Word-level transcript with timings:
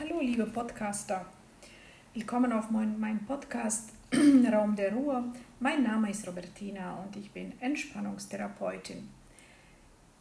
Hallo 0.00 0.18
liebe 0.20 0.44
Podcaster, 0.46 1.24
willkommen 2.14 2.52
auf 2.52 2.68
meinem 2.68 2.98
mein 2.98 3.24
Podcast 3.26 3.90
Raum 4.52 4.74
der 4.74 4.92
Ruhe. 4.92 5.32
Mein 5.60 5.84
Name 5.84 6.10
ist 6.10 6.26
Robertina 6.26 6.96
und 6.96 7.14
ich 7.14 7.30
bin 7.30 7.52
Entspannungstherapeutin. 7.60 9.08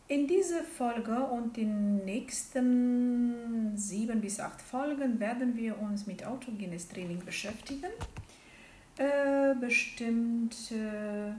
In 0.07 0.28
dieser 0.28 0.63
Folge 0.63 1.15
und 1.23 1.57
den 1.57 2.05
nächsten 2.05 3.75
sieben 3.75 4.21
bis 4.21 4.39
acht 4.39 4.61
Folgen 4.61 5.20
werden 5.20 5.57
wir 5.57 5.79
uns 5.79 6.05
mit 6.05 6.23
autogenes 6.23 6.87
Training 6.89 7.25
beschäftigen. 7.25 7.89
Äh, 8.97 9.55
bestimmt 9.59 10.55
äh, 10.71 11.33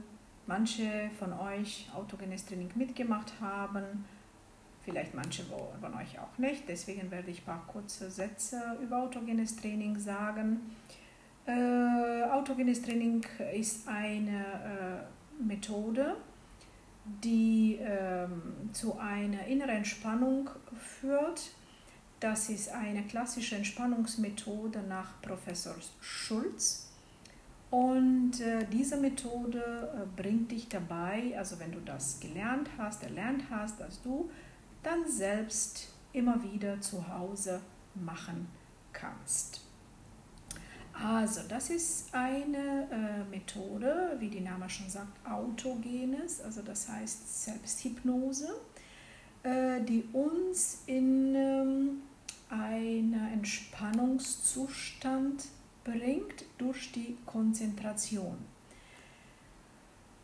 manche 0.45 1.09
von 1.17 1.31
euch 1.31 1.89
autogenes 1.95 2.45
Training 2.45 2.69
mitgemacht 2.75 3.31
haben 3.39 4.03
vielleicht 4.85 5.13
manche 5.13 5.43
von 5.43 5.93
euch 5.95 6.17
auch 6.19 6.37
nicht. 6.37 6.69
Deswegen 6.69 7.11
werde 7.11 7.31
ich 7.31 7.39
ein 7.39 7.45
paar 7.45 7.67
kurze 7.67 8.09
Sätze 8.09 8.77
über 8.81 9.03
autogenes 9.03 9.55
Training 9.57 9.99
sagen. 9.99 10.59
Äh, 11.45 12.23
autogenes 12.31 12.81
Training 12.81 13.25
ist 13.53 13.87
eine 13.87 15.07
äh, 15.39 15.43
Methode, 15.43 16.15
die 17.23 17.75
äh, 17.75 18.27
zu 18.71 18.97
einer 18.97 19.45
inneren 19.47 19.77
Entspannung 19.77 20.49
führt. 20.79 21.51
Das 22.19 22.49
ist 22.49 22.69
eine 22.69 23.03
klassische 23.03 23.55
Entspannungsmethode 23.57 24.81
nach 24.87 25.21
Professor 25.21 25.75
Schulz. 25.99 26.89
Und 27.69 28.39
äh, 28.39 28.65
diese 28.71 28.97
Methode 28.97 29.59
äh, 29.59 30.21
bringt 30.21 30.51
dich 30.51 30.69
dabei, 30.69 31.33
also 31.37 31.59
wenn 31.59 31.71
du 31.71 31.79
das 31.81 32.19
gelernt 32.19 32.69
hast, 32.77 33.03
erlernt 33.03 33.43
hast, 33.49 33.79
dass 33.79 34.01
du 34.01 34.29
dann 34.85 35.09
selbst 35.09 35.89
immer 36.13 36.41
wieder 36.43 36.79
zu 36.79 37.07
Hause 37.07 37.61
machen 37.95 38.47
kannst. 38.93 39.61
Also, 40.93 41.41
das 41.49 41.69
ist 41.69 42.13
eine 42.13 42.87
äh, 42.89 43.25
Methode, 43.29 44.15
wie 44.19 44.29
die 44.29 44.39
Name 44.39 44.69
schon 44.69 44.89
sagt, 44.89 45.27
autogenes, 45.29 46.39
also 46.41 46.61
das 46.61 46.87
heißt 46.87 47.43
Selbsthypnose, 47.43 48.47
äh, 49.43 49.81
die 49.81 50.05
uns 50.13 50.83
in 50.85 51.35
ähm, 51.35 52.01
einen 52.49 53.33
Entspannungszustand 53.33 55.49
bringt 55.83 56.45
durch 56.57 56.93
die 56.93 57.17
Konzentration. 57.25 58.37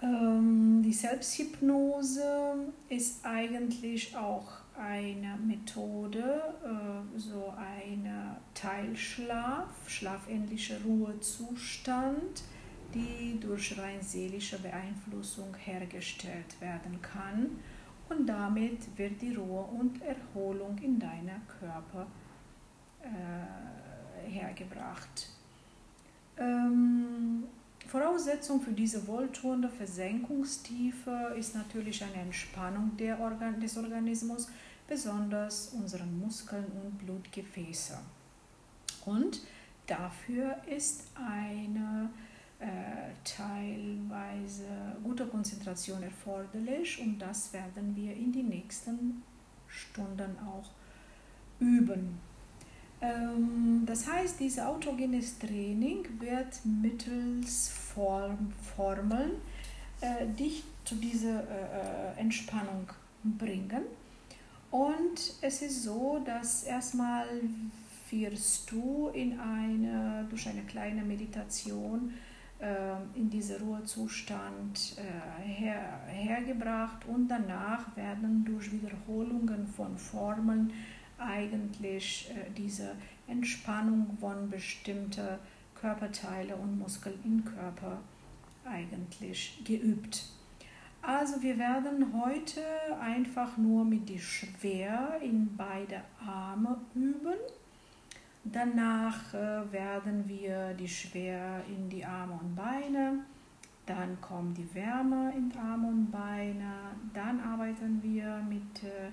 Ähm, 0.02 0.82
die 0.84 0.94
Selbsthypnose 0.94 2.56
ist 2.90 3.26
eigentlich 3.26 4.16
auch 4.16 4.52
eine 4.78 5.38
Methode, 5.46 6.42
äh, 6.64 7.20
so 7.20 7.54
ein 7.58 8.10
Teilschlaf, 8.54 9.70
schlafähnlicher 9.88 10.82
Ruhezustand, 10.84 12.44
die 12.94 13.40
durch 13.40 13.78
rein 13.78 14.02
seelische 14.02 14.60
Beeinflussung 14.60 15.56
hergestellt 15.56 16.60
werden 16.60 17.02
kann 17.02 17.60
und 18.12 18.28
damit 18.28 18.98
wird 18.98 19.22
die 19.22 19.36
Ruhe 19.36 19.64
und 19.80 20.02
Erholung 20.02 20.78
in 20.80 21.00
deiner 21.00 21.40
Körper 21.60 22.08
äh, 23.02 24.30
hergebracht. 24.30 25.30
Ähm, 26.38 27.46
Voraussetzung 27.92 28.62
für 28.62 28.72
diese 28.72 29.06
wohltuende 29.06 29.68
Versenkungstiefe 29.68 31.36
ist 31.38 31.56
natürlich 31.56 32.02
eine 32.02 32.24
Entspannung 32.24 32.96
Organ 33.20 33.60
des 33.60 33.78
Organismus, 33.78 34.48
besonders 34.88 35.74
unseren 35.74 36.18
Muskeln 36.18 36.64
und 36.82 36.98
Blutgefäße. 37.00 38.00
Und 39.06 39.42
dafür 39.88 40.56
ist 40.74 41.04
eine 41.16 42.10
äh, 42.60 43.12
teilweise 43.26 44.96
gute 45.04 45.26
Konzentration 45.26 46.02
erforderlich 46.02 46.98
und 47.02 47.20
das 47.20 47.52
werden 47.52 47.94
wir 47.94 48.16
in 48.16 48.32
den 48.32 48.48
nächsten 48.48 49.22
Stunden 49.68 50.40
auch 50.40 50.70
üben. 51.60 52.31
Ähm, 53.02 53.84
das 53.86 54.08
heißt, 54.08 54.40
dieses 54.40 54.60
autogenes 54.60 55.40
Training 55.40 56.06
wird 56.20 56.60
mittels 56.66 57.70
Form, 57.70 58.54
Formeln 58.76 59.32
äh, 60.02 60.28
dich 60.28 60.64
zu 60.86 60.96
dieser 60.96 61.42
äh, 61.42 62.18
äh, 62.18 62.20
Entspannung 62.20 62.88
bringen. 63.24 63.84
Und 64.70 65.34
es 65.42 65.62
ist 65.62 65.84
so, 65.84 66.22
dass 66.26 66.64
erstmal 66.64 67.26
wirst 68.10 68.70
du 68.72 69.10
in 69.14 69.40
eine, 69.40 70.26
durch 70.30 70.48
eine 70.48 70.64
kleine 70.64 71.02
Meditation 71.02 72.14
äh, 72.60 73.18
in 73.18 73.30
diesen 73.30 73.58
Ruhezustand 73.58 74.98
äh, 74.98 75.48
her, 75.48 76.00
hergebracht 76.08 77.06
und 77.08 77.28
danach 77.28 77.96
werden 77.96 78.44
durch 78.46 78.72
Wiederholungen 78.72 79.66
von 79.68 79.98
Formeln 79.98 80.72
eigentlich 81.22 82.30
äh, 82.32 82.50
diese 82.58 82.96
Entspannung 83.28 84.18
von 84.20 84.50
bestimmten 84.50 85.40
Körperteile 85.76 86.56
und 86.56 86.78
Muskeln 86.78 87.20
im 87.24 87.46
Körper 87.46 88.00
eigentlich 88.66 89.62
geübt. 89.64 90.26
Also 91.02 91.42
wir 91.42 91.58
werden 91.58 92.14
heute 92.14 92.62
einfach 93.00 93.58
nur 93.58 93.84
mit 93.84 94.08
die 94.08 94.20
Schwer 94.20 95.18
in 95.22 95.56
beide 95.58 96.02
Arme 96.24 96.78
üben. 96.94 97.40
Danach 98.44 99.34
äh, 99.34 99.72
werden 99.72 100.28
wir 100.28 100.74
die 100.74 100.88
Schwer 100.88 101.64
in 101.68 101.90
die 101.90 102.06
Arme 102.06 102.34
und 102.34 102.56
Beine. 102.56 103.20
Dann 103.86 104.20
kommt 104.22 104.58
die 104.58 104.76
Wärme 104.76 105.34
in 105.36 105.52
Arme 105.58 105.88
und 105.88 106.12
Beine. 106.12 106.74
Dann 107.14 107.40
arbeiten 107.40 108.02
wir 108.04 108.44
mit 108.48 108.84
äh, 108.84 109.10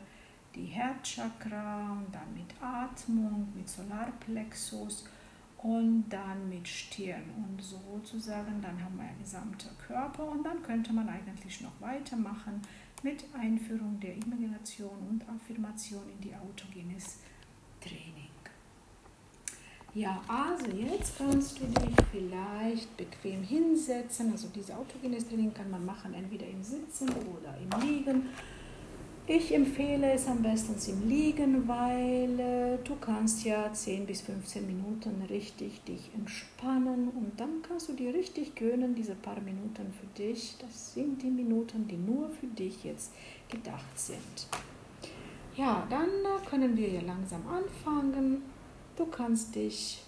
die 0.58 0.66
Herzchakra 0.66 1.92
und 1.92 2.12
dann 2.14 2.34
mit 2.34 2.52
Atmung, 2.60 3.48
mit 3.54 3.68
Solarplexus 3.68 5.04
und 5.58 6.08
dann 6.08 6.48
mit 6.48 6.66
Stirn. 6.66 7.22
Und 7.36 7.62
sozusagen, 7.62 8.60
dann 8.60 8.82
haben 8.82 8.96
wir 8.96 9.04
einen 9.04 9.18
gesamten 9.18 9.76
Körper 9.78 10.28
und 10.30 10.44
dann 10.44 10.62
könnte 10.62 10.92
man 10.92 11.08
eigentlich 11.08 11.60
noch 11.60 11.80
weitermachen 11.80 12.60
mit 13.02 13.24
Einführung 13.32 13.98
der 14.00 14.16
Imagination 14.16 14.98
und 15.08 15.24
Affirmation 15.28 16.02
in 16.10 16.20
die 16.20 16.34
autogenes 16.34 17.20
Training. 17.80 18.28
Ja, 19.94 20.20
also 20.28 20.66
jetzt 20.70 21.18
kannst 21.18 21.58
du 21.58 21.64
dich 21.64 21.96
vielleicht 22.12 22.96
bequem 22.96 23.42
hinsetzen. 23.42 24.30
Also 24.32 24.48
dieses 24.48 24.70
autogenes 24.70 25.26
Training 25.26 25.52
kann 25.54 25.70
man 25.70 25.84
machen 25.84 26.14
entweder 26.14 26.46
im 26.46 26.62
Sitzen 26.62 27.08
oder 27.08 27.56
im 27.58 27.88
Liegen. 27.88 28.28
Ich 29.30 29.54
empfehle 29.54 30.12
es 30.12 30.26
am 30.26 30.40
besten 30.40 30.74
im 30.90 31.06
Liegen, 31.06 31.68
weil 31.68 32.40
äh, 32.40 32.78
du 32.82 32.96
kannst 32.98 33.44
ja 33.44 33.70
10 33.70 34.06
bis 34.06 34.22
15 34.22 34.66
Minuten 34.66 35.20
richtig 35.28 35.84
dich 35.84 36.10
entspannen 36.14 37.10
und 37.10 37.32
dann 37.36 37.60
kannst 37.60 37.90
du 37.90 37.92
dir 37.92 38.14
richtig 38.14 38.54
gönnen, 38.54 38.94
diese 38.94 39.14
paar 39.14 39.38
Minuten 39.40 39.92
für 39.92 40.06
dich. 40.16 40.56
Das 40.58 40.94
sind 40.94 41.22
die 41.22 41.28
Minuten, 41.28 41.86
die 41.86 41.98
nur 41.98 42.30
für 42.30 42.46
dich 42.46 42.84
jetzt 42.84 43.12
gedacht 43.50 43.98
sind. 43.98 44.48
Ja, 45.56 45.86
dann 45.90 46.08
äh, 46.08 46.48
können 46.48 46.74
wir 46.74 46.88
ja 46.88 47.02
langsam 47.02 47.42
anfangen. 47.48 48.40
Du 48.96 49.04
kannst 49.04 49.54
dich 49.54 50.02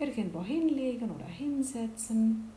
irgendwo 0.00 0.42
hinlegen 0.42 1.12
oder 1.12 1.26
hinsetzen 1.26 2.50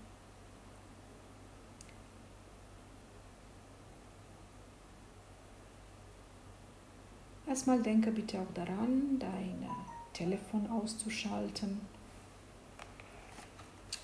Erstmal 7.49 7.81
denke 7.81 8.11
bitte 8.11 8.39
auch 8.39 8.53
daran, 8.53 9.17
dein 9.17 9.65
Telefon 10.13 10.69
auszuschalten. 10.69 11.81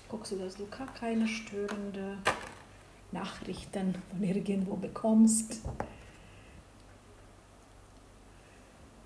Guckst 0.08 0.32
du, 0.32 0.36
dass 0.36 0.56
du 0.56 0.66
gar 0.66 0.92
keine 0.94 1.28
störenden 1.28 2.18
Nachrichten 3.12 3.94
von 4.10 4.24
irgendwo 4.24 4.74
bekommst. 4.74 5.60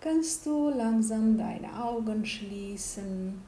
Kannst 0.00 0.46
du 0.46 0.70
langsam 0.70 1.36
deine 1.36 1.84
Augen 1.84 2.24
schließen. 2.24 3.42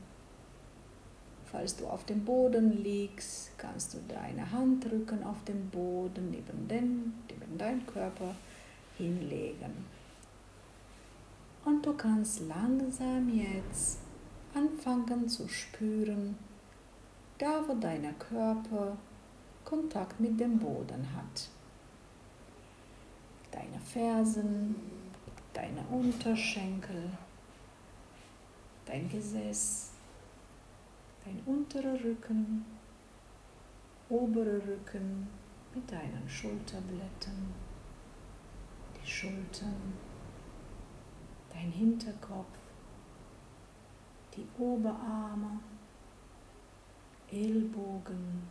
Falls 1.46 1.74
du 1.74 1.86
auf 1.86 2.04
dem 2.04 2.22
Boden 2.22 2.82
liegst, 2.82 3.52
kannst 3.56 3.94
du 3.94 3.98
deine 4.08 4.50
Handrücken 4.52 5.24
auf 5.24 5.42
den 5.44 5.70
Boden 5.70 6.30
neben, 6.30 6.68
den, 6.68 7.14
neben 7.30 7.56
deinen 7.56 7.86
Körper 7.86 8.34
hinlegen. 8.98 10.01
Und 11.64 11.86
du 11.86 11.92
kannst 11.94 12.40
langsam 12.48 13.28
jetzt 13.28 14.00
anfangen 14.54 15.28
zu 15.28 15.48
spüren, 15.48 16.36
da 17.38 17.62
wo 17.66 17.74
dein 17.74 18.18
Körper 18.18 18.96
Kontakt 19.64 20.18
mit 20.18 20.38
dem 20.40 20.58
Boden 20.58 21.06
hat. 21.16 21.48
Deine 23.50 23.78
Fersen, 23.80 24.74
deine 25.52 25.82
Unterschenkel, 25.90 27.10
dein 28.84 29.08
Gesäß, 29.08 29.92
dein 31.24 31.40
unterer 31.46 32.02
Rücken, 32.02 32.64
oberer 34.08 34.66
Rücken 34.66 35.28
mit 35.74 35.90
deinen 35.90 36.28
Schulterblättern, 36.28 37.54
die 39.00 39.10
Schultern, 39.10 39.92
dein 41.52 41.70
Hinterkopf, 41.70 42.58
die 44.34 44.46
Oberarme, 44.58 45.60
Ellbogen, 47.30 48.42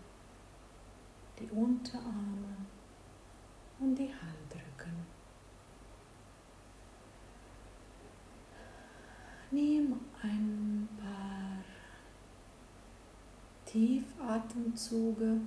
die 1.39 1.49
Unterarme 1.51 2.55
und 3.79 3.95
die 3.95 4.09
Handrücken. 4.13 5.05
Nimm 9.51 9.99
ein 10.21 10.87
paar 10.97 11.63
Tiefatemzüge 13.65 15.41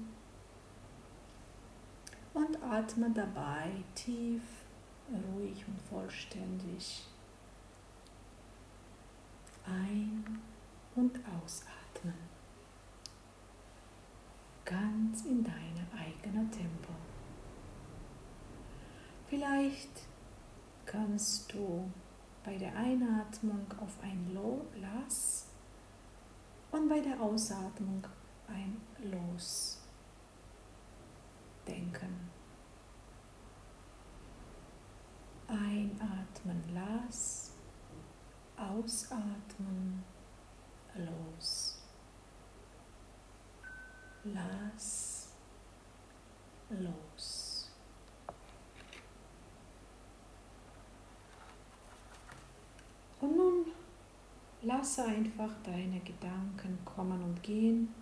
und 2.35 2.63
atme 2.63 3.11
dabei 3.11 3.71
tief, 3.95 4.43
ruhig 5.11 5.65
und 5.67 5.81
vollständig 5.83 7.07
ein- 9.67 10.41
und 10.95 11.19
ausatmen. 11.27 12.15
Ganz 14.65 15.25
in 15.25 15.45
deinem 15.45 15.87
eigenen 15.97 16.51
Tempo. 16.51 16.93
Vielleicht 19.29 20.03
kannst 20.87 21.53
du 21.53 21.91
bei 22.45 22.57
der 22.57 22.75
Einatmung 22.77 23.67
auf 23.81 23.99
ein 24.03 24.31
Lass 24.81 25.49
und 26.71 26.89
bei 26.89 27.01
der 27.01 27.21
Ausatmung 27.21 28.07
ein 28.49 28.81
Los 29.11 29.81
denken. 31.67 32.31
Einatmen, 35.49 36.63
Lass, 36.73 37.44
ausatmen, 38.71 40.03
los. 40.95 41.83
Lass 44.25 45.33
los. 46.71 47.71
Und 53.21 53.37
nun 53.37 53.67
lasse 54.63 55.05
einfach 55.05 55.51
deine 55.63 56.01
Gedanken 56.01 56.79
kommen 56.85 57.23
und 57.23 57.43
gehen, 57.43 57.95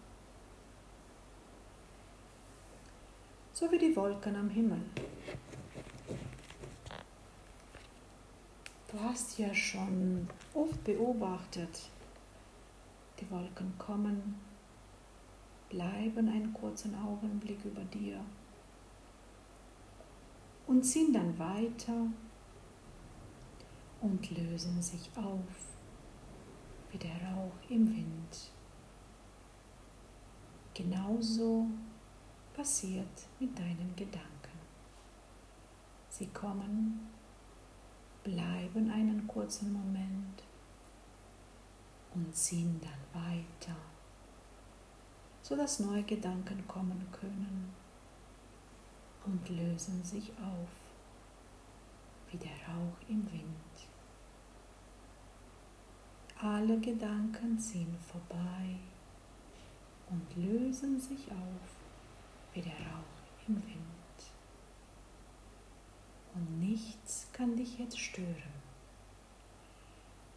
so 3.53 3.70
wie 3.70 3.79
die 3.79 3.94
Wolken 3.94 4.35
am 4.37 4.49
Himmel. 4.49 4.81
Du 8.93 9.00
hast 9.00 9.39
ja 9.39 9.55
schon 9.55 10.29
oft 10.53 10.85
beobachtet, 10.85 11.89
die 13.19 13.31
Wolken 13.31 13.73
kommen, 13.79 14.35
bleiben 15.71 16.29
einen 16.29 16.53
kurzen 16.53 16.94
Augenblick 16.94 17.65
über 17.65 17.83
dir 17.85 18.21
und 20.67 20.83
ziehen 20.83 21.11
dann 21.11 21.39
weiter 21.39 22.06
und 24.03 24.31
lösen 24.37 24.83
sich 24.83 25.11
auf 25.17 25.73
wie 26.91 26.99
der 26.99 27.15
Rauch 27.15 27.71
im 27.71 27.91
Wind. 27.97 28.53
Genauso 30.75 31.67
passiert 32.53 33.27
mit 33.41 33.59
deinen 33.59 33.97
Gedanken. 33.97 34.29
Sie 36.11 36.27
kommen, 36.27 37.09
bleiben 38.22 38.90
einen 38.90 39.26
kurzen 39.26 39.72
Moment 39.72 40.42
und 42.14 42.34
ziehen 42.34 42.80
dann 42.80 43.22
weiter, 43.24 43.76
sodass 45.42 45.80
neue 45.80 46.02
Gedanken 46.04 46.66
kommen 46.69 47.06
können 47.12 47.72
und 49.24 49.48
lösen 49.48 50.02
sich 50.04 50.30
auf 50.38 50.69
wie 52.30 52.38
der 52.38 52.50
Rauch 52.50 52.96
im 53.08 53.30
Wind. 53.30 53.88
Alle 56.40 56.78
Gedanken 56.80 57.58
ziehen 57.58 57.96
vorbei 58.10 58.76
und 60.10 60.36
lösen 60.36 61.00
sich 61.00 61.30
auf 61.30 61.70
wie 62.52 62.62
der 62.62 62.72
Rauch 62.72 63.48
im 63.48 63.56
Wind. 63.56 63.92
Und 66.34 66.61
nichts 66.61 67.29
kann 67.32 67.56
dich 67.56 67.79
jetzt 67.79 67.99
stören. 67.99 68.62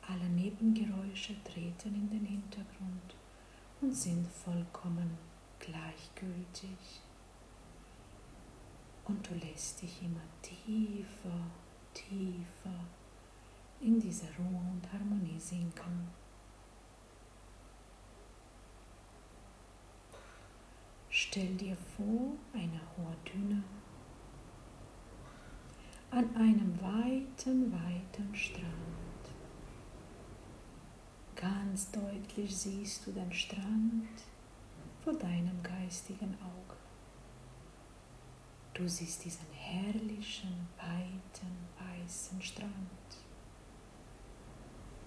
Alle 0.08 0.30
Nebengeräusche 0.30 1.36
treten 1.44 1.96
in 1.96 2.10
den 2.10 2.26
Hintergrund 2.26 3.16
und 3.82 3.94
sind 3.96 4.28
vollkommen 4.28 5.18
gleichgültig. 5.60 7.02
Und 9.06 9.28
du 9.28 9.34
lässt 9.36 9.82
dich 9.82 10.02
immer 10.04 10.22
tiefer, 10.42 11.48
tiefer 11.94 12.86
in 13.80 14.00
diese 14.00 14.26
Ruhe 14.38 14.62
und 14.74 14.82
Harmonie 14.92 15.40
sinken. 15.40 16.08
Stell 21.10 21.56
dir 21.56 21.78
vor, 21.96 22.34
eine 22.54 22.82
hohe 22.98 23.16
Düne 23.26 23.64
an 26.16 26.34
einem 26.38 26.80
weiten, 26.82 27.74
weiten 27.74 28.34
Strand. 28.34 28.64
Ganz 31.36 31.92
deutlich 31.92 32.56
siehst 32.56 33.06
du 33.06 33.12
den 33.12 33.34
Strand 33.34 34.08
vor 35.04 35.12
deinem 35.12 35.62
geistigen 35.62 36.34
Auge. 36.36 36.78
Du 38.74 38.88
siehst 38.88 39.26
diesen 39.26 39.46
herrlichen, 39.52 40.70
weiten, 40.78 41.68
weißen 41.80 42.42
Strand. 42.42 42.72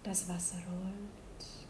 Das 0.02 0.28
Wasser 0.28 0.58
rollt. 0.58 1.68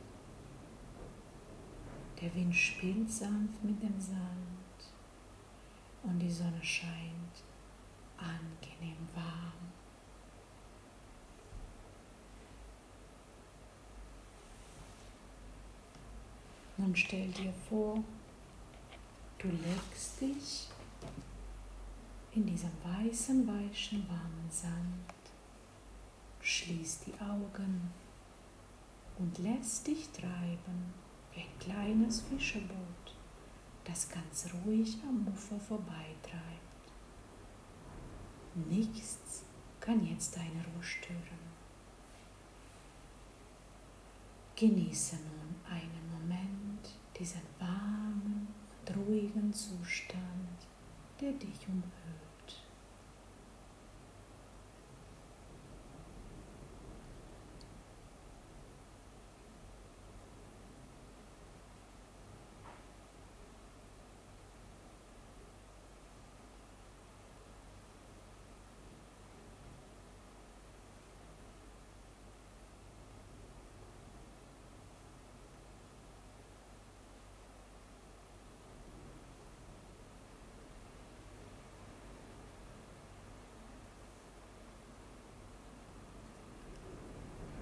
Der 2.20 2.34
Wind 2.34 2.56
spielt 2.56 3.08
sanft 3.08 3.62
mit 3.62 3.80
dem 3.80 4.00
Sand 4.00 4.92
und 6.02 6.18
die 6.18 6.30
Sonne 6.30 6.60
scheint 6.60 7.44
angenehm 8.18 9.08
warm. 9.14 9.72
Nun 16.76 16.94
stell 16.94 17.28
dir 17.32 17.52
vor, 17.68 18.02
du 19.38 19.48
legst 19.48 20.20
dich 20.20 20.68
in 22.34 22.46
diesem 22.46 22.70
weißen, 22.84 23.46
weichen, 23.46 24.08
warmen 24.08 24.48
Sand, 24.48 25.12
schließ 26.40 27.00
die 27.00 27.14
Augen 27.20 27.90
und 29.18 29.38
lässt 29.38 29.88
dich 29.88 30.08
treiben 30.10 30.94
wie 31.32 31.40
ein 31.40 31.58
kleines 31.58 32.20
Fischerboot, 32.20 33.16
das 33.84 34.08
ganz 34.08 34.46
ruhig 34.64 34.98
am 35.02 35.26
Ufer 35.26 35.58
vorbeitreibt. 35.58 36.67
Nichts 38.66 39.44
kann 39.80 40.04
jetzt 40.04 40.36
deine 40.36 40.64
Ruhe 40.64 40.82
stören. 40.82 41.38
Genieße 44.56 45.16
nun 45.16 45.54
einen 45.70 46.10
Moment 46.10 46.88
diesen 47.16 47.42
warmen 47.58 48.48
und 48.80 48.96
ruhigen 48.96 49.52
Zustand, 49.52 50.58
der 51.20 51.32
dich 51.32 51.68
umhüllt. 51.68 52.27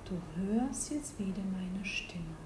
Du 0.08 0.22
hörst 0.36 0.92
jetzt 0.92 1.18
wieder 1.18 1.42
meine 1.42 1.84
Stimme. 1.84 2.36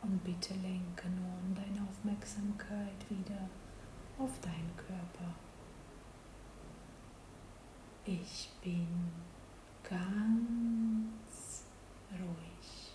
Und 0.00 0.24
bitte 0.24 0.54
lenke 0.54 1.10
nun 1.10 1.54
deine 1.54 1.86
Aufmerksamkeit 1.86 3.10
wieder 3.10 3.50
auf 4.18 4.30
deinen 4.40 4.74
Körper. 4.78 5.34
Ich 8.06 8.50
bin 8.62 9.12
ganz 9.82 11.66
ruhig. 12.12 12.94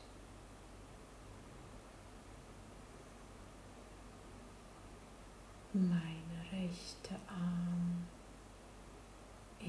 Mein 5.74 6.24
rechter 6.52 7.20
Arm 7.28 8.08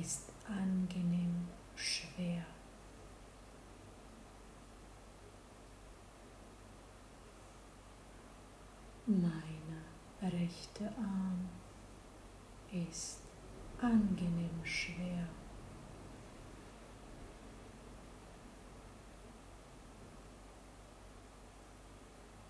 ist 0.01 0.33
angenehm 0.49 1.49
schwer. 1.77 2.45
Mein 9.07 10.31
rechter 10.31 10.87
Arm 10.97 11.49
ist 12.73 13.21
angenehm 13.81 14.65
schwer. 14.65 15.29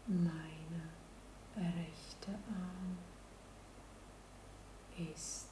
Mein 0.06 0.82
rechter 1.56 2.32
Arm 2.32 2.98
ist 4.98 5.48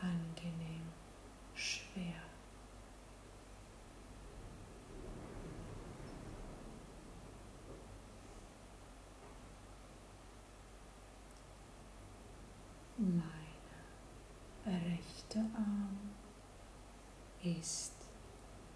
angenehm 0.00 0.82
schwer. 1.54 2.22
Mein 12.98 13.22
rechter 14.66 15.40
Arm 15.40 15.98
ist 17.64 17.94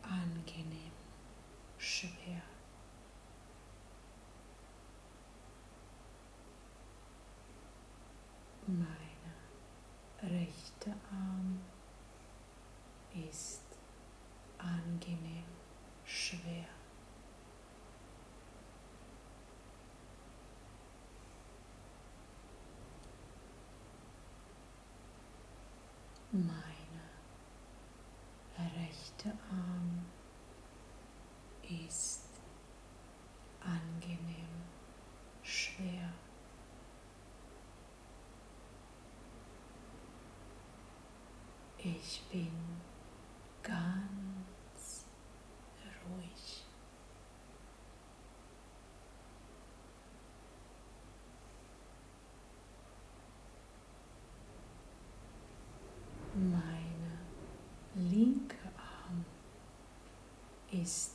angenehm 0.00 0.92
schwer. 1.76 2.40
Mein 8.66 9.21
rechter 10.23 10.95
Arm 11.12 11.61
ist 13.12 13.66
angenehm 14.57 15.45
schwer. 16.07 16.64
Mein 26.33 26.68
rechter 29.18 29.37
Arm 29.50 30.04
ist 31.62 32.28
angenehm 33.60 34.46
schwer. 35.42 36.12
Ich 41.78 42.22
bin 42.30 42.50
ganz 43.62 45.06
ruhig. 46.04 46.64
Mein 56.34 56.88
linker 57.94 58.56
Arm 58.76 59.25
ist 60.82 61.14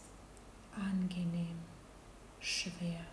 angenehm 0.76 1.60
schwer. 2.40 3.06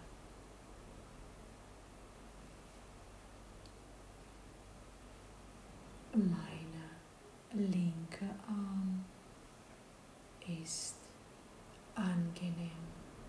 Mein 6.13 6.73
linker 7.53 8.35
Arm 8.49 9.05
ist 10.47 10.97
angenehm 11.95 12.71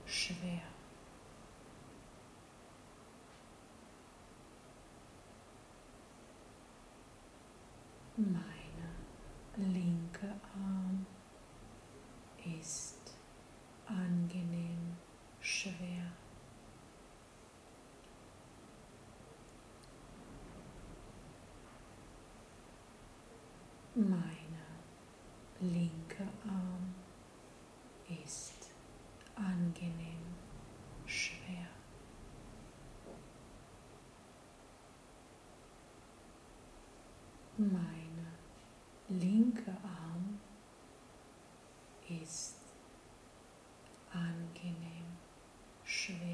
schwer. 0.05 0.61
Mein 8.17 9.73
linker 9.73 10.35
Arm 10.55 11.05
ist 12.43 13.01
angenehm 13.85 14.97
schwer. 15.39 16.11
Mein 23.95 24.57
linker 25.73 26.27
Arm 26.45 26.93
ist 28.23 28.71
angenehm 29.35 30.35
schwer. 31.05 31.67
Mein 37.57 38.27
linker 39.07 39.77
Arm 39.83 40.39
ist 42.09 42.57
angenehm 44.11 45.17
schwer. 45.83 46.30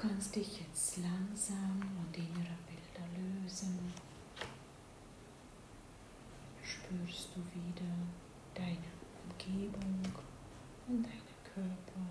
kannst 0.00 0.34
dich 0.34 0.60
jetzt 0.60 0.96
langsam 0.96 1.82
und 1.98 2.16
innerer 2.16 2.56
Bilder 2.66 3.06
lösen. 3.18 3.92
Spürst 6.62 7.28
du 7.34 7.40
wieder 7.54 7.92
deine 8.54 8.78
Umgebung 9.28 10.00
und 10.88 11.02
deinen 11.02 11.34
Körper. 11.54 12.06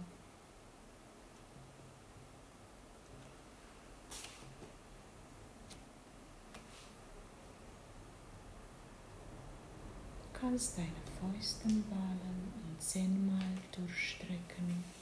Du 10.22 10.40
kannst 10.40 10.78
deine 10.78 10.90
Fäusten 11.20 11.84
ballen 11.90 12.54
und 12.70 12.82
zehnmal 12.82 13.58
durchstrecken. 13.72 14.99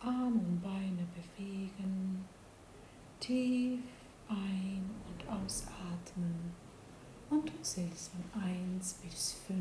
Arm 0.00 0.38
und 0.38 0.60
Beine 0.62 1.06
bewegen, 1.14 2.24
tief 3.20 3.80
ein- 4.28 4.90
und 5.06 5.28
ausatmen 5.28 6.54
und 7.28 7.48
du 7.48 7.62
zählst 7.62 8.12
von 8.12 8.42
1 8.42 8.94
bis 8.94 9.32
5. 9.46 9.58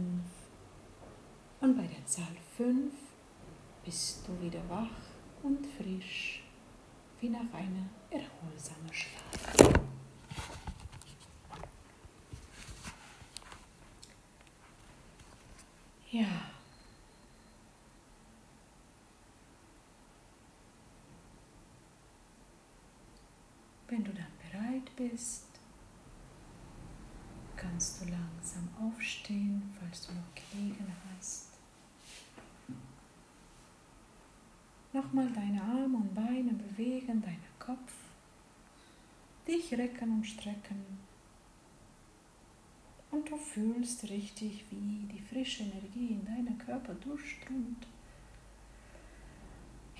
Und 1.62 1.76
bei 1.78 1.86
der 1.86 2.06
Zahl 2.06 2.36
5 2.58 2.94
bist 3.84 4.28
du 4.28 4.42
wieder 4.42 4.62
wach 4.70 4.88
und 5.44 5.66
frisch, 5.66 6.44
wie 7.20 7.30
nach 7.30 7.54
einer 7.54 7.90
erholsamen 8.10 8.94
Schlaf. 8.94 9.74
Ja. 16.12 16.26
Wenn 23.88 24.04
du 24.04 24.12
dann 24.12 24.26
bereit 24.52 24.89
bist, 25.00 25.46
kannst 27.56 28.02
du 28.02 28.06
langsam 28.06 28.68
aufstehen, 28.82 29.64
falls 29.80 30.08
du 30.08 30.14
noch 30.14 30.36
gelegen 30.36 30.94
hast. 31.16 31.48
Nochmal 34.92 35.30
deine 35.32 35.62
Arme 35.62 35.98
und 35.98 36.14
Beine 36.14 36.52
bewegen, 36.52 37.22
deinen 37.22 37.40
Kopf, 37.60 37.94
dich 39.48 39.72
recken 39.74 40.12
und 40.12 40.26
strecken. 40.26 40.84
Und 43.12 43.30
du 43.30 43.38
fühlst 43.38 44.04
richtig, 44.10 44.66
wie 44.70 45.08
die 45.14 45.22
frische 45.22 45.64
Energie 45.64 46.14
in 46.14 46.26
deinen 46.26 46.58
Körper 46.58 46.94
durchströmt. 46.96 47.88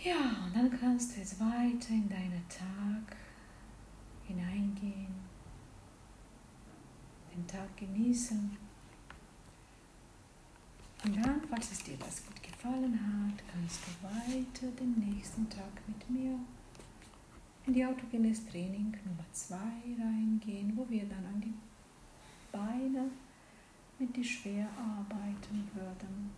Ja, 0.04 0.46
und 0.46 0.56
dann 0.56 0.80
kannst 0.80 1.16
du 1.16 1.20
jetzt 1.20 1.40
weiter 1.40 1.90
in 1.90 2.10
deinen 2.10 2.46
Tag 2.50 3.16
hineingehen, 4.30 5.14
den 7.36 7.48
Tag 7.48 7.76
genießen. 7.76 8.58
Und 11.04 11.16
dann, 11.26 11.42
falls 11.50 11.72
es 11.72 11.84
dir 11.84 11.98
das 11.98 12.26
gut 12.26 12.42
gefallen 12.44 12.94
hat, 12.94 13.44
kannst 13.52 13.82
du 13.86 13.92
weiter 14.06 14.72
den 14.80 15.00
nächsten 15.00 15.50
Tag 15.50 15.72
mit 15.88 16.10
mir 16.10 16.38
in 17.66 17.74
die 17.74 17.86
autogenes 17.86 18.46
Training 18.46 18.96
Nummer 19.06 19.26
2 19.32 19.56
reingehen, 19.56 20.76
wo 20.76 20.90
wir 20.90 21.06
dann 21.06 21.26
an 21.26 21.42
die 21.42 21.54
Beine 22.52 23.12
mit 23.98 24.16
die 24.16 24.24
schwer 24.24 24.68
arbeiten 24.78 25.70
würden. 25.74 26.32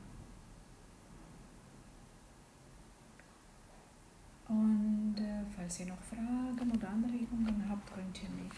Und 4.51 5.15
äh, 5.17 5.45
falls 5.55 5.79
ihr 5.79 5.85
noch 5.85 6.01
Fragen 6.01 6.71
oder 6.71 6.89
Anregungen 6.89 7.63
habt, 7.69 7.93
könnt 7.93 8.21
ihr 8.21 8.29
mich 8.29 8.51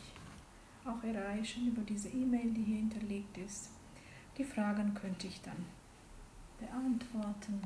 auch 0.84 1.04
erreichen 1.04 1.68
über 1.68 1.84
diese 1.84 2.10
E-Mail, 2.10 2.52
die 2.52 2.64
hier 2.64 2.78
hinterlegt 2.78 3.38
ist. 3.38 3.70
Die 4.36 4.44
Fragen 4.44 4.96
könnte 4.96 5.28
ich 5.28 5.40
dann 5.42 5.66
beantworten. 6.60 7.62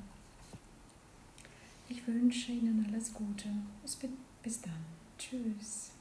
Ich 1.87 2.05
wünsche 2.05 2.51
Ihnen 2.51 2.85
alles 2.85 3.13
Gute. 3.13 3.47
Bis 4.43 4.61
dann. 4.61 4.85
Tschüss. 5.17 5.96